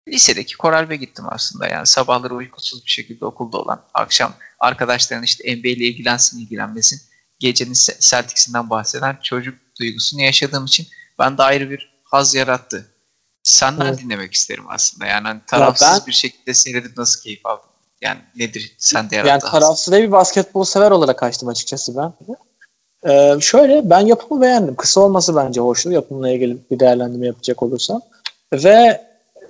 [0.07, 1.67] lisedeki koralbe gittim aslında.
[1.67, 7.01] Yani sabahları uykusuz bir şekilde okulda olan, akşam arkadaşların işte NBA ile ilgilensin ilgilenmesin.
[7.39, 10.87] Gecenin Celtics'inden bahseden çocuk duygusunu yaşadığım için
[11.19, 12.90] ben de ayrı bir haz yarattı.
[13.43, 13.99] Senden evet.
[13.99, 15.05] dinlemek isterim aslında.
[15.05, 17.69] Yani hani tarafsız ben, bir şekilde seyredip nasıl keyif aldın?
[18.01, 19.29] Yani nedir sende yarattı?
[19.29, 22.13] Yani tarafsız bir basketbol sever olarak açtım açıkçası ben.
[23.09, 24.75] Ee, şöyle ben yapımı beğendim.
[24.75, 28.01] Kısa olması bence hoştu yapımla ilgili bir değerlendirme yapacak olursam.
[28.53, 29.01] Ve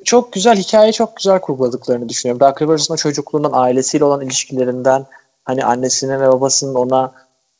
[0.05, 2.39] çok güzel hikayeyi çok güzel kurguladıklarını düşünüyorum.
[2.39, 5.05] Dark Rivers'ın çocukluğundan, ailesiyle olan ilişkilerinden,
[5.45, 7.11] hani annesinin ve babasının ona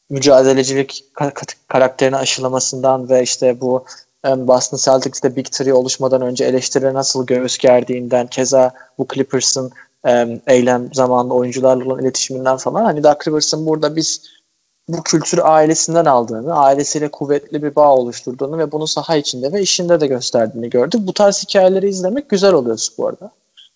[0.09, 1.03] mücadelecilik
[1.67, 3.85] karakterini aşılamasından ve işte bu
[4.25, 9.71] Boston Celtics'te Big Three oluşmadan önce eleştirilere nasıl göğüs gerdiğinden, keza bu Clippers'ın
[10.47, 14.21] eylem zamanlı oyuncularla olan iletişiminden falan hani Dark Rivers'ın burada biz
[14.87, 19.99] bu kültürü ailesinden aldığını, ailesiyle kuvvetli bir bağ oluşturduğunu ve bunu saha içinde ve işinde
[19.99, 21.01] de gösterdiğini gördük.
[21.03, 23.31] Bu tarz hikayeleri izlemek güzel oluyor sporda.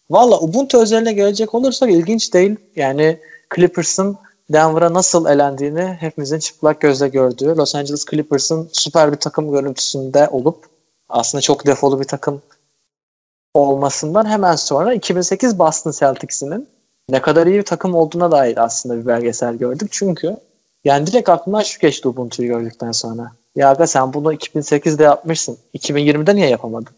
[0.09, 2.55] Valla Ubuntu özeline gelecek olursak ilginç değil.
[2.75, 3.19] Yani
[3.55, 4.17] Clippers'ın
[4.53, 10.65] Denver'a nasıl elendiğini hepimizin çıplak gözle gördüğü Los Angeles Clippers'ın süper bir takım görüntüsünde olup
[11.09, 12.41] aslında çok defolu bir takım
[13.53, 16.67] olmasından hemen sonra 2008 Boston Celtics'inin
[17.09, 19.87] ne kadar iyi bir takım olduğuna dair aslında bir belgesel gördük.
[19.91, 20.37] Çünkü
[20.85, 23.31] yani direkt aklımdan şu geçti Ubuntu'yu gördükten sonra.
[23.55, 25.57] Ya aga sen bunu 2008'de yapmışsın.
[25.77, 26.93] 2020'de niye yapamadın?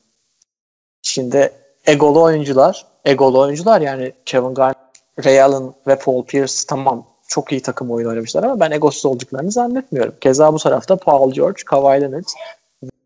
[1.02, 1.52] Şimdi
[1.86, 4.78] egolu oyuncular, egolu oyuncular yani Kevin Garnett,
[5.26, 9.52] Ray Allen ve Paul Pierce tamam çok iyi takım oyunu oynamışlar ama ben egosuz olduklarını
[9.52, 10.16] zannetmiyorum.
[10.22, 12.28] Keza bu tarafta Paul George, Kawhi Leonard.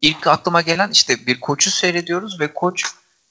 [0.02, 2.84] İlk aklıma gelen işte bir koçu seyrediyoruz ve koç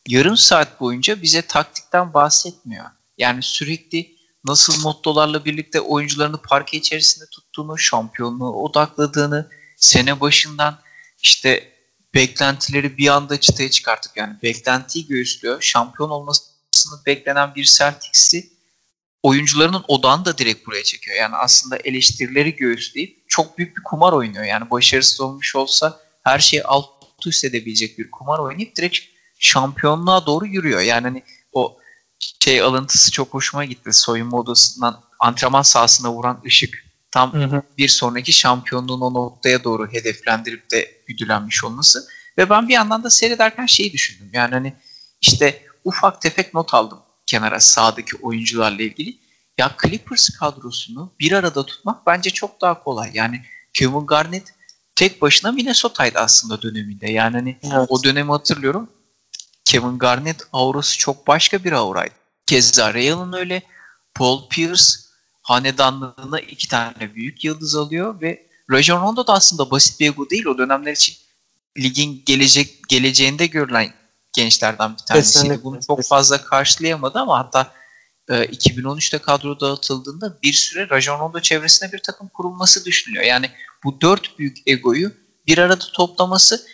[0.09, 2.85] yarım saat boyunca bize taktikten bahsetmiyor.
[3.19, 10.79] Yani sürekli nasıl mottolarla birlikte oyuncularını parke içerisinde tuttuğunu, şampiyonluğu odakladığını, sene başından
[11.23, 11.73] işte
[12.15, 15.61] beklentileri bir anda çıtaya çıkartıp yani beklentiyi göğüslüyor.
[15.61, 18.51] Şampiyon olmasını beklenen bir Celtics'i
[19.23, 21.17] oyuncularının odağını da direkt buraya çekiyor.
[21.17, 24.45] Yani aslında eleştirileri göğüsleyip çok büyük bir kumar oynuyor.
[24.45, 26.87] Yani başarısız olmuş olsa her şeyi alt
[27.27, 28.99] üst edebilecek bir kumar oynayıp direkt
[29.39, 30.81] şampiyonluğa doğru yürüyor.
[30.81, 31.79] Yani hani o
[32.45, 33.93] şey alıntısı çok hoşuma gitti.
[33.93, 37.63] Soyunma odasından antrenman sahasına vuran ışık tam hı hı.
[37.79, 42.09] bir sonraki şampiyonluğun o noktaya doğru hedeflendirip de güdülenmiş olması.
[42.39, 44.31] Ve ben bir yandan da seyrederken şeyi düşündüm.
[44.33, 44.75] Yani hani
[45.21, 46.99] işte ufak tefek not aldım
[47.31, 49.19] kenara sağdaki oyuncularla ilgili.
[49.59, 53.11] Ya Clippers kadrosunu bir arada tutmak bence çok daha kolay.
[53.15, 54.55] Yani Kevin Garnett
[54.95, 57.11] tek başına Minnesota'ydı aslında döneminde.
[57.11, 57.87] Yani hani evet.
[57.89, 58.89] o dönemi hatırlıyorum.
[59.65, 62.15] Kevin Garnett aurası çok başka bir auraydı.
[62.47, 63.63] Keza Ray Allen öyle.
[64.15, 64.85] Paul Pierce
[65.43, 70.47] hanedanlığına iki tane büyük yıldız alıyor ve Rajon Rondo da aslında basit bir ego değil.
[70.47, 71.17] O dönemler için
[71.79, 74.00] ligin gelecek geleceğinde görülen
[74.33, 75.43] gençlerden bir tanesiydi.
[75.43, 75.65] Kesinlikle.
[75.65, 77.73] Bunu çok fazla karşılayamadı ama hatta
[78.29, 83.25] e, 2013'te kadro dağıtıldığında bir süre Rajon Rondo çevresinde bir takım kurulması düşünülüyor.
[83.25, 83.51] Yani
[83.85, 85.13] bu dört büyük egoyu
[85.47, 86.67] bir arada toplaması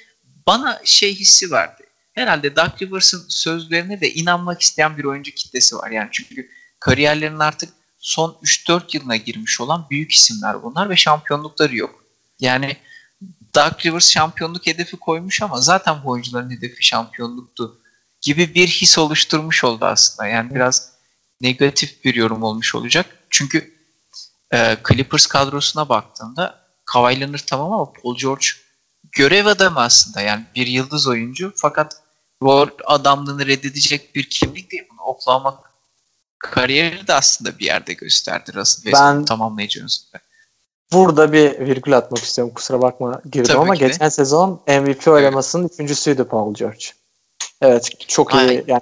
[0.47, 5.91] bana şey hissi verdi herhalde Doug Rivers'ın sözlerine de inanmak isteyen bir oyuncu kitlesi var.
[5.91, 12.05] Yani çünkü kariyerlerinin artık son 3-4 yılına girmiş olan büyük isimler bunlar ve şampiyonlukları yok.
[12.41, 12.77] Yani
[13.57, 17.81] Doug Rivers şampiyonluk hedefi koymuş ama zaten bu oyuncuların hedefi şampiyonluktu
[18.21, 20.29] gibi bir his oluşturmuş oldu aslında.
[20.29, 20.93] Yani biraz
[21.41, 23.07] negatif bir yorum olmuş olacak.
[23.31, 23.75] Çünkü
[24.53, 28.47] e, Clippers kadrosuna baktığında Kawhi Leonard tamam ama Paul George
[29.13, 30.21] görev adamı aslında.
[30.21, 32.03] Yani bir yıldız oyuncu fakat
[32.43, 34.85] rol adamlığını reddedecek bir kimlik değil.
[34.91, 35.63] Bunu Oklahoma
[36.39, 40.26] kariyeri de aslında bir yerde gösterdi Russell ben tamamlayıcı ünsünde.
[40.93, 42.55] Burada bir virgül atmak istiyorum.
[42.55, 45.73] Kusura bakma girdim Tabii ama geçen sezon MVP oylamasının evet.
[45.73, 46.85] üçüncüsüydü Paul George.
[47.63, 48.49] Evet çok Aynen.
[48.53, 48.65] iyi.
[48.67, 48.81] Yani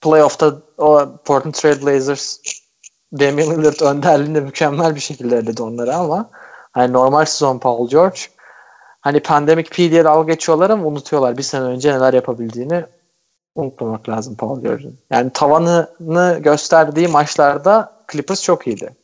[0.00, 2.38] playoff'ta o Portland Trail Blazers
[3.12, 6.30] Damian Lillard önderliğinde mükemmel bir şekilde eledi onları ama
[6.72, 8.20] hani normal sezon Paul George
[9.00, 12.84] hani pandemik P diye dalga geçiyorlar ama unutuyorlar bir sene önce neler yapabildiğini
[13.54, 14.98] unutmamak lazım Paul George'un.
[15.10, 18.96] Yani tavanını gösterdiği maçlarda Clippers çok iyiydi.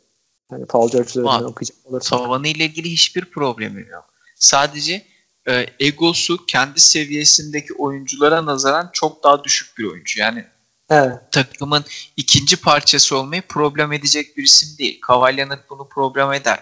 [0.52, 2.18] Hani Paul George üzerinden okuyacak olursak.
[2.18, 4.04] Tavanı ile ilgili hiçbir problemi yok.
[4.34, 5.06] Sadece
[5.48, 10.20] e, egosu kendi seviyesindeki oyunculara nazaran çok daha düşük bir oyuncu.
[10.20, 10.44] Yani
[10.90, 11.18] evet.
[11.30, 11.84] takımın
[12.16, 15.00] ikinci parçası olmayı problem edecek bir isim değil.
[15.10, 16.58] Leonard bunu problem eder.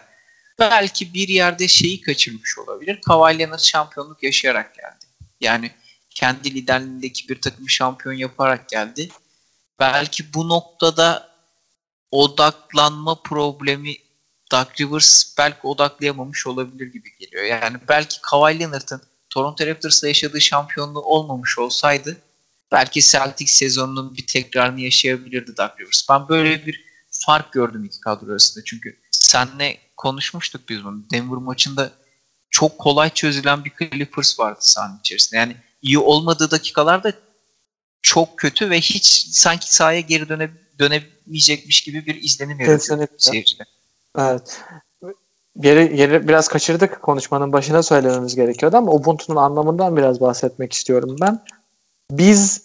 [0.59, 3.01] Belki bir yerde şeyi kaçırmış olabilir.
[3.11, 5.07] Leonard şampiyonluk yaşayarak geldi.
[5.41, 5.71] Yani
[6.11, 9.09] kendi liderliğindeki bir takım şampiyon yaparak geldi.
[9.79, 11.30] Belki bu noktada
[12.11, 13.97] odaklanma problemi
[14.53, 17.45] Doug Rivers belki odaklayamamış olabilir gibi geliyor.
[17.45, 22.17] Yani belki Kawhi Leonard'ın Toronto Raptors'la yaşadığı şampiyonluğu olmamış olsaydı
[22.73, 26.09] belki Celtics sezonunun bir tekrarını yaşayabilirdi Doug Rivers.
[26.11, 28.65] Ben böyle bir fark gördüm iki kadro arasında.
[28.65, 31.11] Çünkü senle konuşmuştuk biz bunu.
[31.11, 31.91] Denver maçında
[32.51, 35.41] çok kolay çözülen bir Clippers vardı sahanın içerisinde.
[35.41, 37.13] Yani iyi olmadığı dakikalarda
[38.03, 43.63] çok kötü ve hiç sanki sahaya geri döne, dönemeyecekmiş gibi bir izlenim yaratıyor seyircide.
[44.19, 44.61] Evet.
[45.57, 47.03] Yeri, yeri biraz kaçırdık.
[47.03, 51.45] Konuşmanın başına söylememiz gerekiyordu ama Ubuntu'nun anlamından biraz bahsetmek istiyorum ben.
[52.11, 52.63] Biz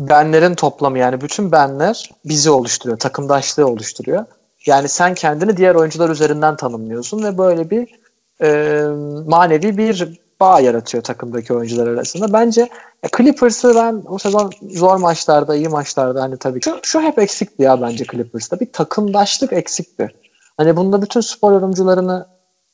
[0.00, 2.98] benlerin toplamı yani bütün benler bizi oluşturuyor.
[2.98, 4.24] Takımdaşlığı oluşturuyor.
[4.66, 8.00] Yani sen kendini diğer oyuncular üzerinden tanımlıyorsun ve böyle bir
[8.42, 8.80] e,
[9.26, 12.32] manevi bir bağ yaratıyor takımdaki oyuncular arasında.
[12.32, 12.60] Bence
[13.02, 17.62] ya Clippers'ı ben o sezon zor maçlarda, iyi maçlarda hani tabii şu, şu hep eksikti
[17.62, 18.60] ya bence Clippers'ta.
[18.60, 20.08] Bir takımdaşlık eksikti.
[20.56, 22.26] Hani bunda bütün spor yorumcularını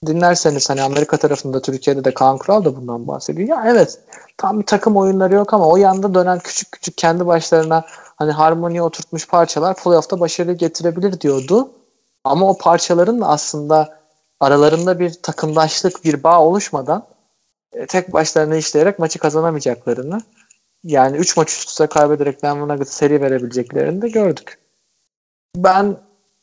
[0.06, 3.48] dinlerseniz hani Amerika tarafında Türkiye'de de Kaan Kural da bundan bahsediyor.
[3.48, 3.98] Ya evet
[4.36, 7.84] tam bir takım oyunları yok ama o yanda dönen küçük küçük kendi başlarına
[8.16, 11.70] hani harmoniye oturtmuş parçalar playoff'ta başarı getirebilir diyordu.
[12.24, 13.98] Ama o parçaların da aslında
[14.40, 17.15] aralarında bir takımdaşlık, bir bağ oluşmadan e,
[17.88, 20.22] tek başlarına işleyerek maçı kazanamayacaklarını
[20.84, 24.58] yani 3 maç üst üste kaybederek Denver Nuggets seri verebileceklerini de gördük.
[25.56, 25.96] Ben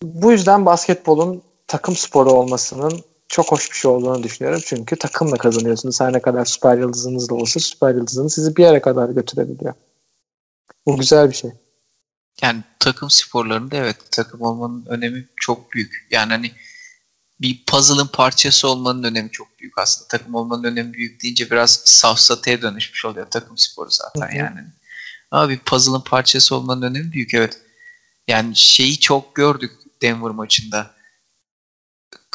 [0.04, 4.62] bu yüzden basketbolun takım sporu olmasının çok hoş bir şey olduğunu düşünüyorum.
[4.66, 6.02] Çünkü takımla kazanıyorsunuz.
[6.02, 9.74] Her ne kadar süper yıldızınız da olsa süper yıldızınız sizi bir yere kadar götürebiliyor.
[10.86, 11.52] Bu güzel bir şey.
[12.42, 16.08] Yani takım sporlarında evet takım olmanın önemi çok büyük.
[16.12, 16.52] Yani hani
[17.44, 20.08] bir puzzle'ın parçası olmanın önemi çok büyük aslında.
[20.08, 24.38] Takım olmanın önemi büyük deyince biraz safsataya dönüşmüş oluyor takım sporu zaten Hı-hı.
[24.38, 24.60] yani.
[25.32, 27.62] Ama bir puzzle'ın parçası olmanın önemi büyük evet.
[28.28, 30.94] Yani şeyi çok gördük Denver maçında.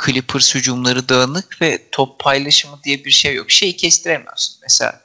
[0.07, 3.51] Clippers hücumları dağınık ve top paylaşımı diye bir şey yok.
[3.51, 4.57] Şeyi kestiremiyorsun.
[4.63, 5.01] Mesela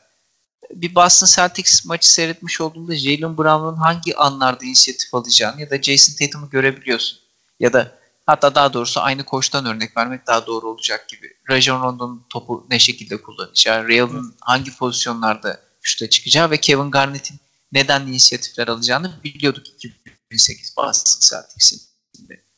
[0.71, 6.25] bir Boston Celtics maçı seyretmiş olduğunda Jalen Brown'un hangi anlarda inisiyatif alacağını ya da Jason
[6.25, 7.19] Tatum'u görebiliyorsun.
[7.59, 11.33] Ya da hatta daha doğrusu aynı koçtan örnek vermek daha doğru olacak gibi.
[11.49, 17.39] Rajon Rondo'nun topu ne şekilde kullanacağı, Real'ın hangi pozisyonlarda şuta çıkacağı ve Kevin Garnett'in
[17.71, 21.81] neden inisiyatifler alacağını biliyorduk 2008 Boston Celtics'in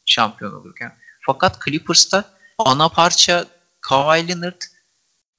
[0.05, 0.97] şampiyon olurken.
[1.25, 2.23] Fakat Clippers'ta
[2.57, 3.45] ana parça
[3.81, 4.61] Kawhi Leonard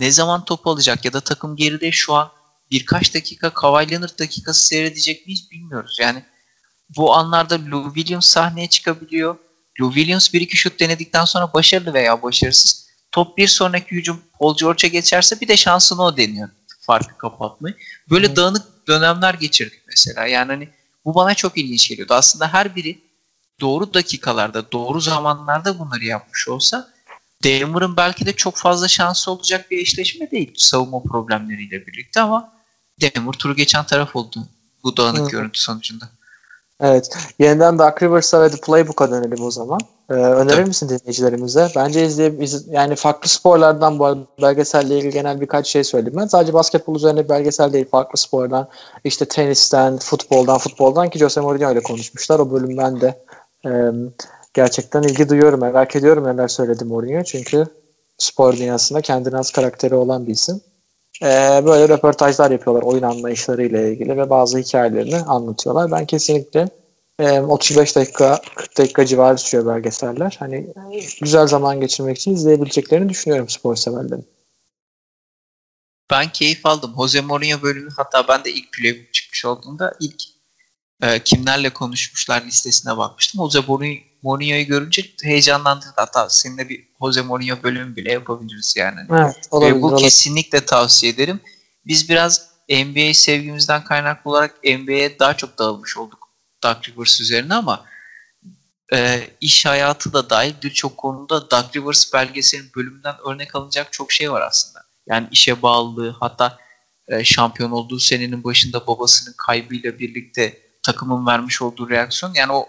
[0.01, 2.31] ne zaman top alacak ya da takım geride şu an
[2.71, 5.97] birkaç dakika Kawhi Leonard dakikası seyredecek miyiz bilmiyoruz.
[6.01, 6.25] Yani
[6.97, 9.39] bu anlarda Lou Williams sahneye çıkabiliyor.
[9.81, 12.87] Lou Williams bir iki şut denedikten sonra başarılı veya başarısız.
[13.13, 16.49] Top bir sonraki hücum Paul George'a geçerse bir de şansını o deniyor
[16.81, 17.75] farkı kapatmayı.
[18.11, 18.37] Böyle hmm.
[18.37, 20.27] dağınık dönemler geçirdik mesela.
[20.27, 20.69] Yani hani
[21.05, 22.15] bu bana çok ilginç geliyordu.
[22.15, 22.99] Aslında her biri
[23.61, 26.93] doğru dakikalarda, doğru zamanlarda bunları yapmış olsa
[27.45, 32.53] Denver'ın belki de çok fazla şansı olacak bir eşleşme değil savunma problemleriyle birlikte ama
[33.01, 34.49] Denver turu geçen taraf oldu
[34.83, 35.31] bu dağınık Hı.
[35.31, 36.11] görüntü sonucunda.
[36.81, 37.11] Evet.
[37.39, 39.81] Yeniden Dark Rivers'a ve The Playbook'a dönelim o zaman.
[40.11, 40.67] Ee, önerir Tabii.
[40.67, 41.69] misin dinleyicilerimize?
[41.77, 42.67] Bence izleyebiliriz.
[42.69, 46.27] Yani farklı sporlardan bu belgeselle ilgili genel birkaç şey söyleyeyim ben.
[46.27, 47.89] Sadece basketbol üzerine belgesel değil.
[47.91, 48.69] Farklı spordan,
[49.05, 52.39] işte tenisten, futboldan, futboldan ki Jose Mourinho ile konuşmuşlar.
[52.39, 53.25] O bölümden de
[53.67, 53.71] e,
[54.55, 55.61] gerçekten ilgi duyuyorum.
[55.61, 57.23] Merak ediyorum neler söyledi Mourinho.
[57.23, 57.67] Çünkü
[58.19, 60.61] spor dünyasında kendine az karakteri olan bir isim.
[61.23, 61.27] E,
[61.67, 65.91] böyle röportajlar yapıyorlar oyun anlayışlarıyla ilgili ve bazı hikayelerini anlatıyorlar.
[65.91, 66.69] Ben kesinlikle
[67.19, 70.37] e, 35 dakika 40 dakika civarı sürüyor belgeseller.
[70.39, 70.75] Hani
[71.21, 74.27] güzel zaman geçirmek için izleyebileceklerini düşünüyorum spor severlerin.
[76.11, 76.95] Ben keyif aldım.
[76.97, 80.23] Jose Mourinho bölümü hatta ben de ilk playbook çıkmış olduğunda ilk
[81.03, 83.41] e, kimlerle konuşmuşlar listesine bakmıştım.
[83.41, 83.67] Jose
[84.27, 85.89] Mourinho'yu görünce heyecanlandım.
[85.97, 89.01] Hatta seninle bir Jose Mourinho bölümü bile yapabiliriz yani.
[89.11, 90.05] Evet, olabilir, Ve bu olabilir.
[90.05, 91.41] kesinlikle tavsiye ederim.
[91.87, 96.29] Biz biraz NBA sevgimizden kaynaklı olarak NBA'ye daha çok dağılmış olduk
[96.63, 97.85] Dark Rivers üzerine ama
[98.93, 104.33] e, iş hayatı da dahil birçok konuda Doug Rivers belgeselin bölümünden örnek alınacak çok şey
[104.33, 104.85] var aslında.
[105.09, 106.59] Yani işe bağlılığı hatta
[107.09, 112.69] e, şampiyon olduğu senenin başında babasının kaybıyla birlikte takımın vermiş olduğu reaksiyon yani o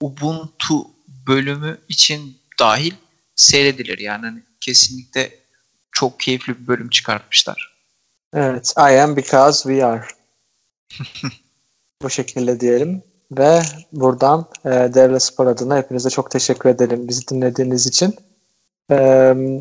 [0.00, 0.86] Ubuntu
[1.26, 2.94] bölümü için dahil
[3.36, 3.98] seyredilir.
[3.98, 5.38] Yani hani kesinlikle
[5.92, 7.76] çok keyifli bir bölüm çıkartmışlar.
[8.34, 8.74] Evet.
[8.78, 10.04] I am because we are.
[12.02, 13.02] Bu şekilde diyelim.
[13.32, 18.14] Ve buradan e, Devlet Spor adına hepinize çok teşekkür edelim bizi dinlediğiniz için.
[18.90, 18.96] E,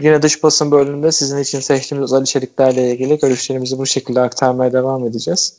[0.01, 5.05] yine dış basın bölümünde sizin için seçtiğimiz özel içeriklerle ilgili görüşlerimizi bu şekilde aktarmaya devam
[5.05, 5.57] edeceğiz.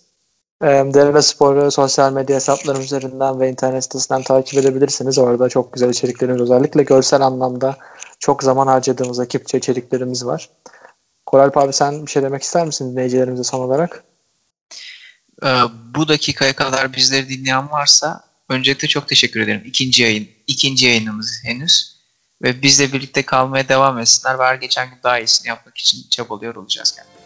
[0.62, 5.18] E, Devlet Spor'u sosyal medya hesaplarım üzerinden ve internet sitesinden takip edebilirsiniz.
[5.18, 7.77] Orada çok güzel içeriklerimiz özellikle görsel anlamda
[8.18, 10.49] çok zaman harcadığımız ekipçe içeriklerimiz var.
[11.27, 14.05] Koral abi sen bir şey demek ister misin dinleyicilerimize son olarak?
[15.44, 15.49] Ee,
[15.94, 19.62] bu dakikaya kadar bizleri dinleyen varsa öncelikle çok teşekkür ederim.
[19.64, 21.96] İkinci yayın, ikinci yayınımız henüz
[22.42, 26.55] ve bizle birlikte kalmaya devam etsinler ve her geçen gün daha iyisini yapmak için çabalıyor
[26.55, 27.20] olacağız kendimize.